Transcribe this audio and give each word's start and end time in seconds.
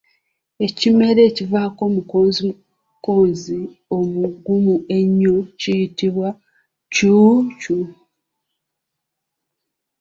Ekimera 0.65 1.21
ekivaako 1.29 1.83
mukonzikonzi 1.95 3.59
omugumu 3.97 4.75
ennyo 4.97 5.35
kiyitibwa 5.59 6.29
Ccuucu 6.93 7.77